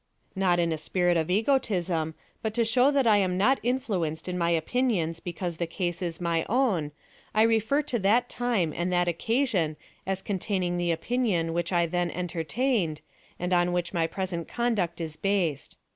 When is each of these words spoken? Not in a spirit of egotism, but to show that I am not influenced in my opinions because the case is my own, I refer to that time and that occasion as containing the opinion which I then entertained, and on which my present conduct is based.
Not 0.35 0.57
in 0.57 0.71
a 0.73 0.79
spirit 0.79 1.15
of 1.15 1.29
egotism, 1.29 2.15
but 2.41 2.55
to 2.55 2.65
show 2.65 2.89
that 2.89 3.05
I 3.05 3.17
am 3.17 3.37
not 3.37 3.59
influenced 3.61 4.27
in 4.27 4.35
my 4.35 4.49
opinions 4.49 5.19
because 5.19 5.57
the 5.57 5.67
case 5.67 6.01
is 6.01 6.19
my 6.19 6.43
own, 6.49 6.91
I 7.35 7.43
refer 7.43 7.83
to 7.83 7.99
that 7.99 8.27
time 8.27 8.73
and 8.75 8.91
that 8.91 9.07
occasion 9.07 9.77
as 10.07 10.23
containing 10.23 10.77
the 10.79 10.91
opinion 10.91 11.53
which 11.53 11.71
I 11.71 11.85
then 11.85 12.09
entertained, 12.09 13.01
and 13.37 13.53
on 13.53 13.73
which 13.73 13.93
my 13.93 14.07
present 14.07 14.47
conduct 14.47 14.99
is 14.99 15.17
based. 15.17 15.77